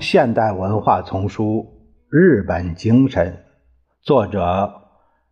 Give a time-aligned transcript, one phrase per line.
[0.00, 1.66] 现代文化丛书
[2.16, 3.32] 《日本精神》，
[4.00, 4.72] 作者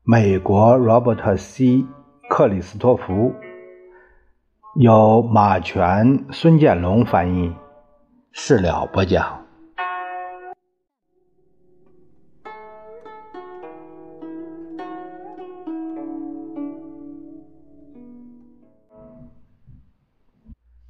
[0.03, 1.87] 美国罗伯特 ·C·
[2.29, 3.32] 克里斯托弗，
[4.75, 7.55] 由马全、孙建龙翻译，
[8.32, 9.41] 事了不讲。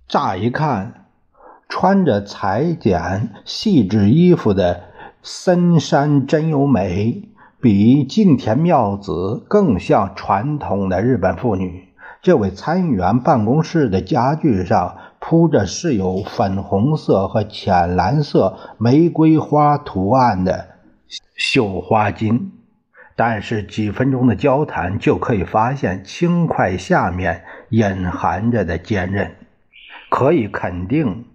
[0.08, 1.05] 乍一看。
[1.78, 4.84] 穿着裁剪细致衣服的
[5.22, 7.28] 森山真由美，
[7.60, 11.88] 比近田妙子更像传统的日本妇女。
[12.22, 20.68] 这位参议员办公室的家具上铺着饰有粉红色和浅蓝色玫瑰花图案的
[21.36, 22.52] 绣花巾，
[23.16, 29.36] 但是几分钟的交谈就可以发现轻快下面隐含着的坚韧。
[30.08, 31.26] 可以肯定。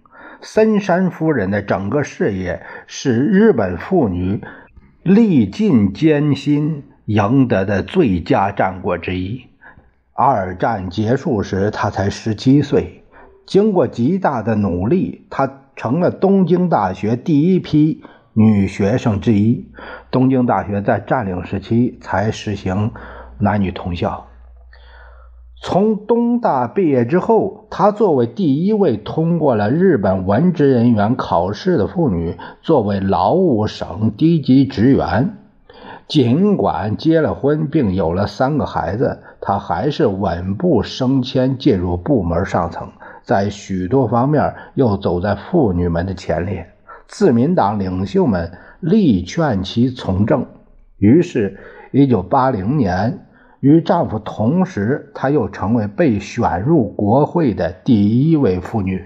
[0.44, 4.42] 森山夫人的整个事业是日本妇女
[5.04, 9.46] 历尽艰辛赢得的最佳战果之一。
[10.12, 13.04] 二战结束时，她才十七岁。
[13.46, 19.68] 经过极大的努力，她成了东京大学第一批女学生之一。
[20.10, 22.90] 东京大学在占领时期才实行
[23.38, 24.28] 男女同校。
[25.64, 35.36] 从东大毕业之后，她作为第一位通过了日本文职人员考试的妇女，作为劳务省低级职员。
[36.08, 42.90] 尽管结了婚并有了三个孩子，她还是稳步升迁进入部门上层，
[43.22, 46.66] 在许多方面又走在妇女们的前列。
[47.06, 50.44] 自民党领袖们力劝其从政，
[50.98, 51.56] 于是
[51.92, 53.26] ，1980年。
[53.62, 59.04] 与丈夫同时，她又成为被选入国会的第一位妇女。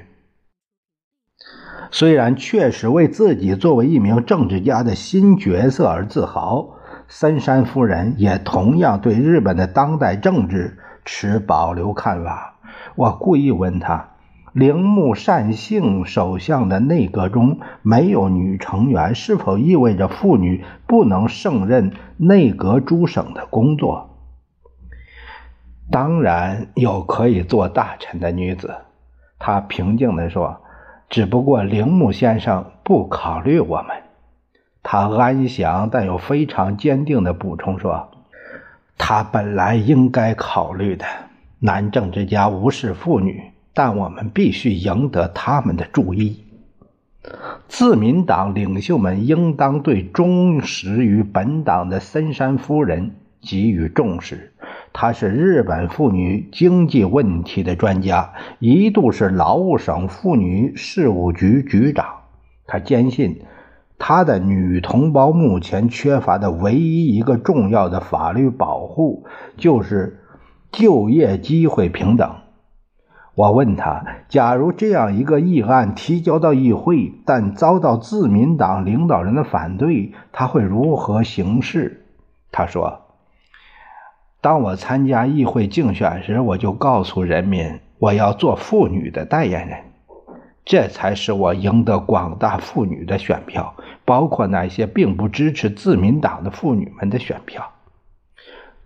[1.91, 6.71] 虽然确实为自己作为一名政治家的新角色而自豪，
[7.07, 12.55] 森山夫人也同样对日本的当代政治持保留看法。
[12.95, 14.09] 我故意问她：
[14.55, 24.16] 铃木善幸首相的内阁中没有女成员，是否意味着妇女不能胜任内阁诸省的工作？
[25.91, 28.75] 当然有可以做大臣的女子，
[29.39, 30.61] 他平静地说
[31.09, 33.97] ：“只不过铃木先生不考虑我们。”
[34.83, 38.11] 他安详但又非常坚定地补充说
[38.99, 41.05] ：“他本来应该考虑的。
[41.61, 46.45] 男政治家无视妇女，但我们必须赢得他们的注意。
[47.69, 54.53] 自民党领袖们应当对忠实于本党的森山夫人给予重视。”
[54.99, 62.07] 他是日本妇女经济问题的专家，一度是劳务省妇女事务局局长。
[62.67, 63.43] 他坚信，
[63.99, 69.27] 他的女同胞目前缺乏的唯一一个重要的法律保护，
[69.59, 70.19] 就是
[70.73, 72.35] 就业机会平等。
[73.35, 82.07] 我问他，假如这样一个议案提交到议会，但遭到自民党领导人的反对，他会如何行事？
[82.51, 83.03] 他说。
[84.47, 89.79] 当我参加议会竞选时，我就告诉人民，我要做妇女的代言人，
[90.65, 93.75] 这才是我赢得广大妇女的选票，
[94.05, 97.73] 包括那些并不支持自民党的妇女们的选票。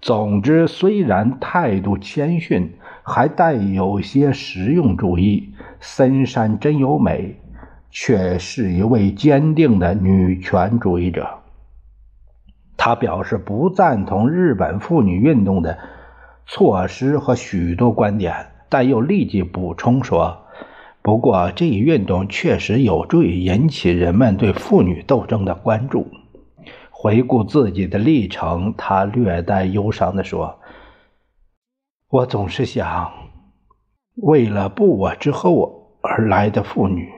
[0.00, 2.72] 总之，虽然态度谦逊，
[3.02, 7.36] 还带有些实用主义，森山真由美
[7.90, 11.39] 却是一位坚定的女权主义者。
[12.82, 15.76] 他表示不赞同日本妇女运动的
[16.46, 20.46] 措施和许多观点，但又立即补充说
[21.02, 26.08] ：“不过这一运动确实有助于引起人们对妇女斗争的关注。”
[26.90, 30.58] 回顾自己的历程，他略带忧伤地说
[32.08, 33.12] ：“我总是想，
[34.14, 37.12] 为了不我之后而来的妇女，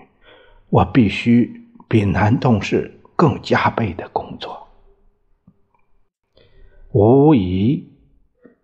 [0.70, 4.58] 我必须比男同事更加倍的工作。”
[6.94, 7.86] 无疑，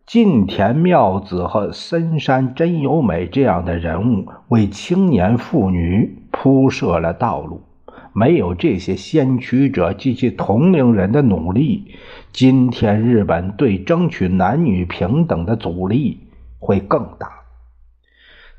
[0.05, 7.63] 近田妙子和森山真由美这样的人物为青年妇女铺设了道路。
[8.13, 11.95] 没有这些先驱者及其同龄人的努力，
[12.31, 16.21] 今天日本对争取男女平等的阻力
[16.59, 17.31] 会更大。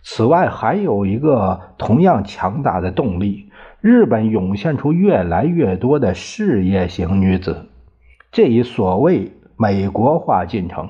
[0.02, 3.52] 此外，还有一个同样强大的动力：
[3.82, 7.68] 日本涌现出越来越多的事业型女子。
[8.32, 9.34] 这一所谓。
[9.62, 10.88] 美国化进程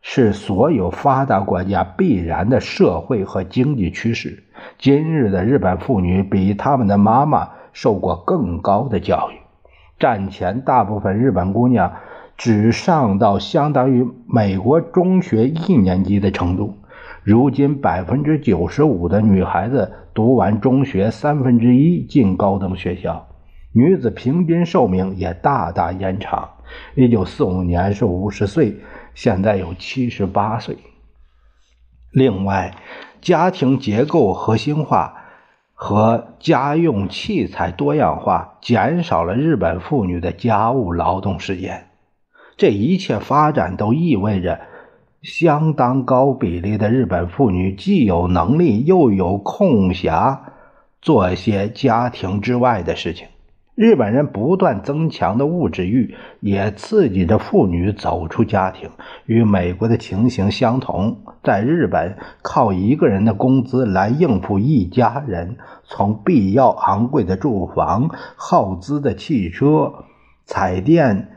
[0.00, 4.44] 是所有发达国家必然的社会和经济趋势。
[4.78, 9.34] 今日的日本妇女比他们的妈妈受过更高的教育。
[9.98, 11.92] 战前，大部分日本姑娘
[12.36, 16.78] 只上到相当于美国中学一年级的程度。
[17.24, 23.26] 如今，百分之九十五的女孩子读完中学，三分之一进高等学校，
[23.72, 26.48] 女子平均寿命也大大延长。
[26.94, 28.76] 一九四五年是五十岁，
[29.14, 30.76] 现在有七十八岁。
[32.10, 32.74] 另外，
[33.20, 35.24] 家庭结构核心化
[35.72, 41.88] 和家用器材多样化减少了日本妇女的家务劳动时间。
[42.56, 44.60] 这一切发展都意味着。
[45.22, 50.38] 相当高比例的日本妇女既有能力又有空暇
[51.00, 53.26] 做一些家庭之外的事情。
[53.74, 58.88] 日本人不断增强的物质欲也刺激着妇女走出家庭。
[59.26, 69.92] 与美国的情形相同，在日本靠一个人的工资来应付一家人，从必要昂贵的住房、耗资的汽车、
[70.44, 71.30] 彩电。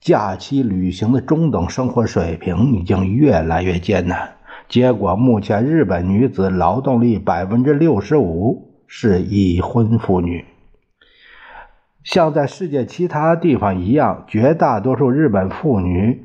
[0.00, 4.32] 假期旅行的中等生活水平已经越来越艰难。
[4.66, 10.44] 结果，目前日本女子劳动力百分之六十五是已婚妇女。
[12.04, 16.24] 像在世界其他地方一样，绝大多数日本妇女、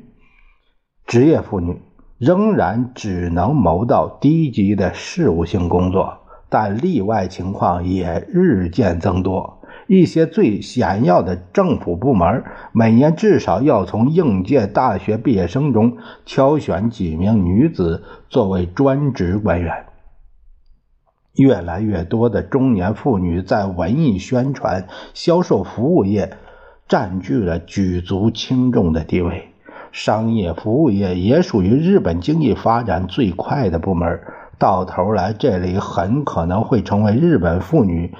[1.06, 1.80] 职业妇女
[2.18, 9.60] 仍然只能谋到低级的事务性工作，但例外情况也日渐增多。
[9.86, 15.96] 一些最显要的政府部门每年至少要从应届大学毕业生中
[16.26, 19.87] 挑选几名女子作为专职官员。
[21.38, 26.36] 越来越多的中年妇女在文艺宣传、销售服务业
[26.86, 29.48] 占据了举足轻重的地位。
[29.90, 34.20] 商业服务业也属于日本经济发展最快的部门。
[34.58, 38.12] 到头来，这里很可能会成为日本妇女。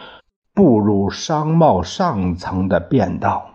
[0.55, 3.51] 步入商贸上层的便道，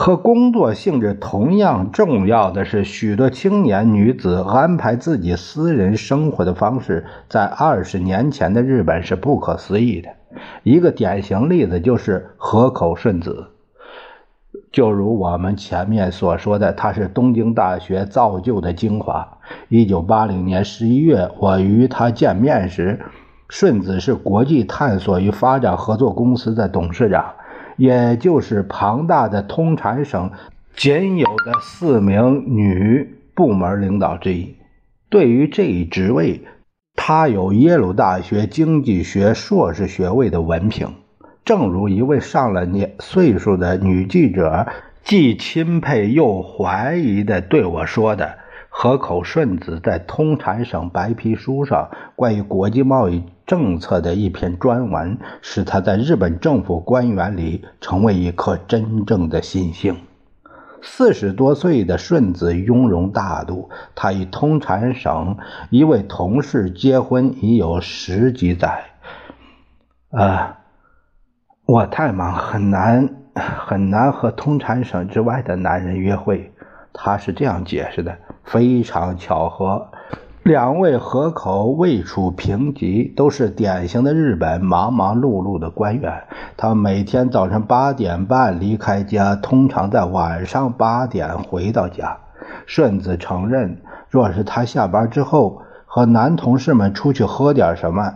[0.00, 10.10] 和工作性质同样重要的是，许多青年女子安排自己私人生活的方式，在二十年前的日本是不可思议的。
[10.62, 13.48] 一个典型例子就是河口顺子，
[14.70, 19.38] 就如我们前面所说的，他是东京大学造就的精华。
[19.68, 23.00] 一九八零年十一月，我与他见面时。
[23.48, 27.32] 顺子是国际探索与发展合作公司的董事长，
[27.78, 30.30] 也就是庞大的通产省
[30.76, 34.56] 仅有的四名女部门领导之一。
[35.08, 36.42] 对于这一职位，
[36.94, 40.88] 她有耶鲁大学经济学硕士学位的文凭。
[41.44, 44.66] 正如一位上了年岁数的女记者
[45.02, 48.37] 既钦佩又怀疑地对我说的。
[48.80, 59.96] 河口顺子在通产省白皮书上关于国际贸易政策的一篇专文，使他在日本政府官员里成为一颗真正的新星。
[60.80, 65.36] 四十多岁的顺子雍容大度，他与通产省
[65.70, 68.84] 一位同事结婚已有十几载。
[70.10, 70.54] 呃，
[71.66, 76.52] 我太忙，很难很难和通产省之外的男人约会。
[77.00, 78.18] 他是这样解释的。
[78.44, 79.88] 非常巧合，
[80.42, 86.24] 两位河口位处平级，都是典型的日本忙忙碌碌的官员。
[86.56, 92.16] 他每天早晨八点半离开家，通常在晚上八点回到家。
[92.64, 98.14] 顺子承认，若是他下班之后和男同事们出去喝点什么，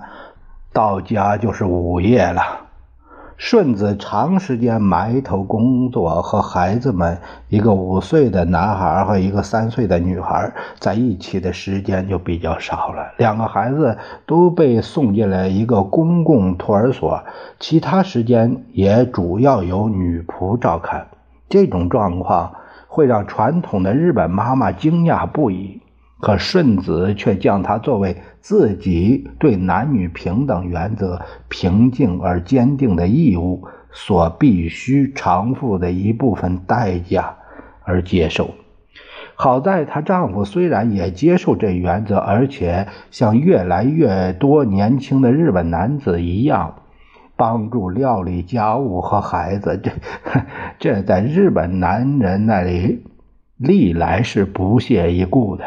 [0.73, 2.43] 到家就是午夜了。
[3.37, 13.13] 顺子长时间埋头工作，和孩子们一个五岁的男孩和一个三岁的女孩在一起的时间就比较少了。
[13.19, 17.25] 两个孩子都被送进了一个公共托儿所，
[17.59, 21.09] 其他时间也主要由女仆照看。
[21.49, 22.55] 这种状况
[22.87, 25.81] 会让传统的日本妈妈惊讶不已。
[26.23, 37.39] 可顺子却将它作为自己对男女平等原则平静而坚定的义务所必须偿付的一部分代价
[37.83, 38.51] 而接受。
[39.35, 46.77] 好在她丈夫虽然也接受这原则，而且像越来越多年轻的日本男子一样，
[47.37, 49.77] 帮助料理家务和孩子。
[49.83, 49.91] 这
[50.79, 53.03] 这在日本男人那里
[53.57, 55.65] 历来是不屑一顾的。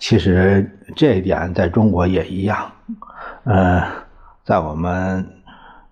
[0.00, 2.72] 其实这一点在中国也一样，
[3.44, 3.86] 呃，
[4.42, 5.24] 在我们，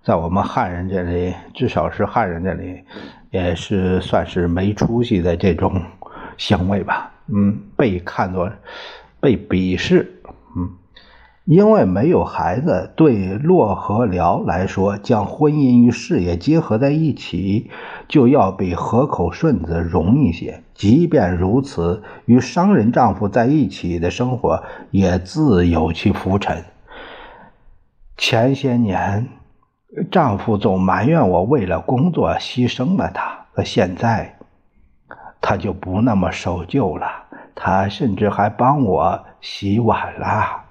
[0.03, 2.83] 在我们汉人这里，至少是汉人这里，
[3.31, 5.81] 也是算是没出息的这种
[6.39, 7.13] 行为吧。
[7.27, 8.51] 嗯，被看作
[9.21, 10.11] 被鄙视，
[10.57, 10.71] 嗯，
[11.49, 17.71] 因为没有孩子，对洛和辽来说，将婚姻与事业结合在一起，
[18.07, 20.63] 就要比河口顺子容易些。
[20.75, 26.65] 即便如此，与商人丈夫在一起的生活也自有其浮沉。
[28.19, 29.27] 前些年，
[30.11, 34.37] 丈夫总埋怨我为了工作牺牲了他，可现在，
[35.41, 37.07] 他就不那么守旧了。
[37.55, 40.68] 他甚至还帮我洗碗了。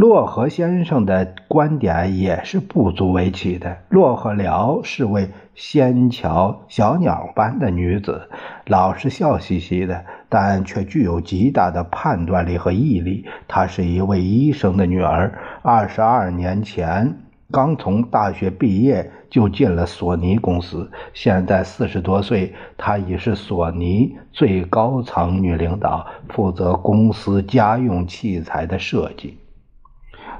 [0.00, 3.76] 洛河先生的观点也是不足为奇的。
[3.90, 8.30] 洛河辽是位纤巧小鸟般的女子，
[8.64, 13.26] 老是笑嘻嘻的，但却具有极大的判断力和毅力。
[13.46, 17.18] 她是一位医生的女儿，二十二年前
[17.50, 29.36] 刚从大学毕业就进了索尼公司，现在四十多岁，她已是索尼最高层女领导，负责公司家用器材的设计。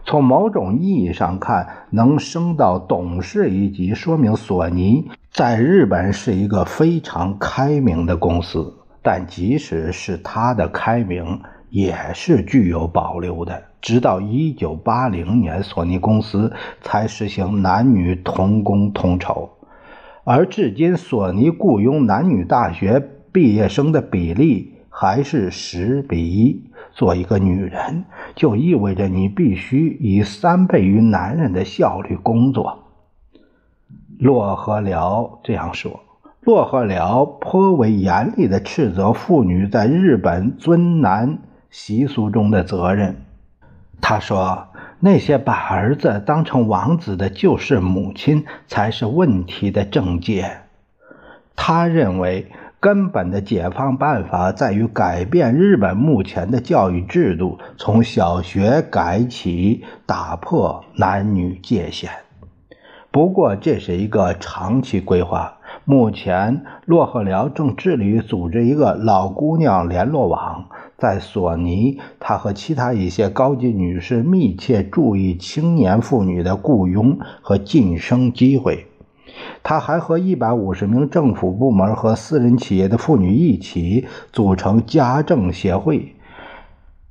[0.05, 8.75] 从某种意义上看，能升到董事一级，说明索尼在日本是一个非常开明的公司。
[9.03, 11.41] 但即使是它的开明，
[11.71, 13.63] 也是具有保留的。
[13.81, 16.53] 直到1980年，索尼公司
[16.83, 19.49] 才实行男女同工同酬，
[20.25, 23.03] 而至今，索尼雇佣男女大学
[23.33, 26.63] 毕业生的比例还是十比一。
[26.93, 28.05] 做一个女人，
[28.35, 32.85] 就意味着你必须以三倍于男人的效率工作。
[34.19, 36.01] 洛河辽这样说。
[36.43, 41.39] 洛河辽颇为严厉地斥责妇女在日本尊男
[41.71, 43.17] 习俗中的责任。
[44.03, 44.69] 他说
[45.01, 50.59] ：“那些把儿子当成王子的旧式母亲，才是问题的症结。”
[51.57, 52.53] 他认为。
[52.81, 62.11] 根本的解放办法在于改变日本目前的教育制度，从小学改起，打破男女界限。
[63.11, 65.59] 不过，这是一个长期规划。
[65.85, 70.67] 目前，洛赫辽正致力于组织一个老姑娘联络网。
[70.97, 78.87] 在索尼，他和其他一些高级女士密切注意青年妇女的雇佣和晋升机会。
[79.63, 86.15] 他还和一百五十名政府部门和私人企业的妇女一起组成家政协会。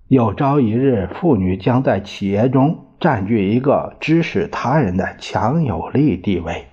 [0.08, 6.66] 有朝一日，妇女将在企业中占据一个指使他人的强有力地位。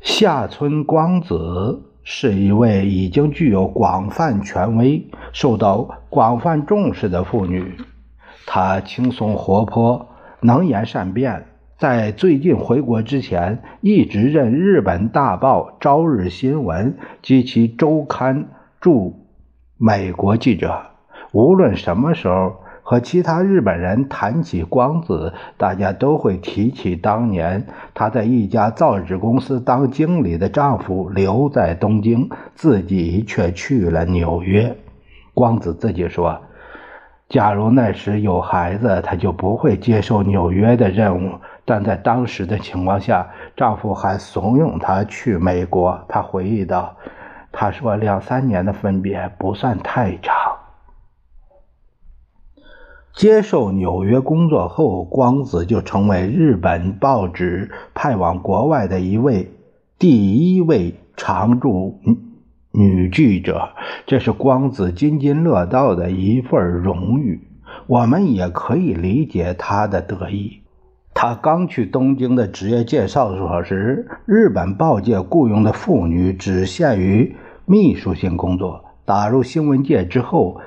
[0.00, 7.76] 下村光子是一位已经具有广泛权威、受到广泛重视的妇女。
[8.44, 10.08] 她轻松活泼，
[10.40, 11.46] 能言善辩。
[11.82, 19.26] 在最近回国之前，一直任日本大报《朝日新闻》及其周刊驻
[19.78, 20.80] 美国记者。
[21.32, 34.76] 无论什么时候和其他日本人谈起光子，大家都会提起当年她在一家造纸公司当经理的丈夫留在东京，自己却去了纽约。
[35.34, 36.42] 光子自己说
[37.28, 46.04] ：“假如那时有孩子，他就不会接受纽约的任务。”但在当时的情况下，丈夫还怂恿她去美国。
[46.08, 46.96] 她回忆道
[47.52, 50.34] ：“他说两三年的分别不算太长。”
[53.14, 59.52] 接受纽约工作后，光子就成为日本报纸派往国外的一位
[59.98, 62.00] 第一位常驻
[62.70, 63.68] 女记者。
[64.06, 67.46] 这是光子津津乐道的一份荣誉。
[67.86, 70.61] 我们也可以理解她的得意。
[71.14, 78.84] 他刚去东京的职业介绍所时，日本报界雇佣的妇女只限于秘书性工作。
[79.04, 80.60] 打入新闻界之后，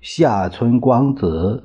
[0.00, 1.64] 下村光子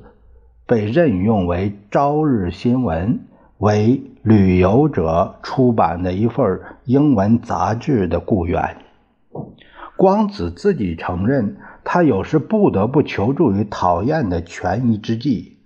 [0.66, 3.14] 被任用为《朝日新闻》
[3.58, 8.76] 为旅游者出版的一份英文杂志的雇员。
[9.96, 15.57] 光子自己承认，他有时不得不求助于讨厌的权宜之计。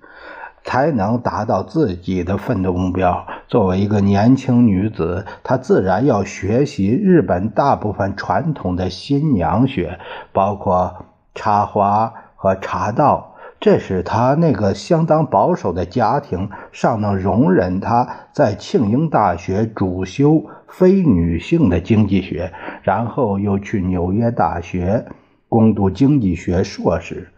[0.65, 3.27] 才能达到自己的奋斗目标。
[3.49, 9.99] 作为一个年轻女子，她自然要学习日本大部分传统的新娘学，
[10.33, 11.05] 包括
[11.35, 13.35] 插花和茶道。
[13.61, 22.53] 这使她那个相当保守的家庭尚能容忍她在庆应大学主修非女性的经济学，
[22.83, 25.07] 然后又去纽约大学
[25.49, 27.29] 攻读经济学硕士。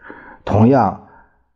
[0.43, 1.01] 同样。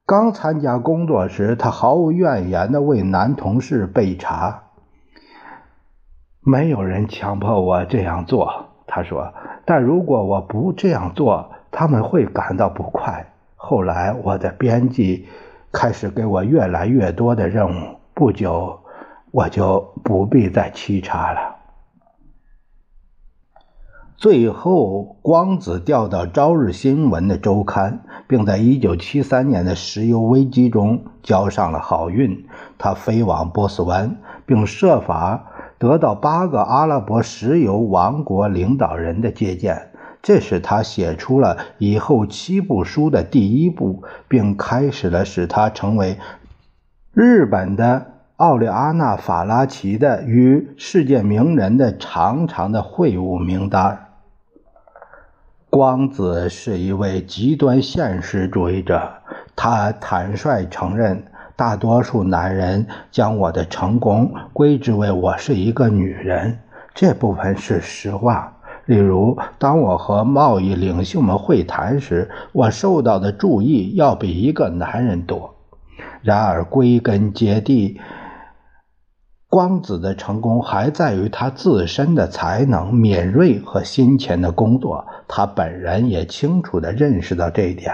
[0.10, 4.64] 刚参加工作时，他毫无怨言地为男同事备茶。
[6.40, 9.32] 没有人强迫我这样做，他说。
[9.66, 13.28] 但如果我不这样做，他们会感到不快。
[13.56, 15.28] 后来我的编辑
[15.72, 18.80] 开始给我越来越多的任务，不久
[19.30, 21.59] 我就不必再沏茶了。
[24.20, 32.46] 最后，光子调到《朝日新闻》的周刊，并在1973年的石油危机中交上了好运。
[32.78, 35.46] 他飞往波斯湾，并设法
[35.78, 39.92] 得到八个阿拉伯石油王国领导人的接见。
[40.22, 46.18] 这使他写出了以后七部书的第一部，并开始了使他成为
[47.14, 54.08] 日本的奥利阿纳·法拉奇的与世界名人的长长的会晤名单。
[55.72, 59.08] 光子是一位极端现实主义者，
[59.56, 61.24] 他坦率承认，
[61.56, 66.58] 大多数男人将我的成功归之为我是一个女人，
[66.96, 68.52] 这部分是实话。
[68.88, 75.54] 例如，当我和贸易领袖们会谈时，我受到的注意要比一个男人多。
[76.24, 78.02] 然而，归根结底，
[79.50, 85.08] 光子的成功还在于他自身的才能、敏锐和辛勤的工作。
[85.28, 87.92] 他本人也清楚地认识到这一点。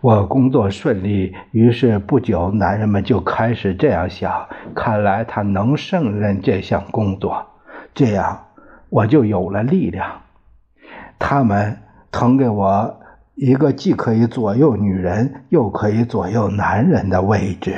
[0.00, 7.46] 我工作顺利，于是不久，男人们就开始这样想：看来他能胜任这项工作。
[7.94, 8.46] 这样，
[8.90, 10.22] 我就有了力量。
[11.16, 11.78] 他们
[12.10, 12.98] 腾给我
[13.36, 17.76] 一个既可以左右女人，又可以左右男人的位置。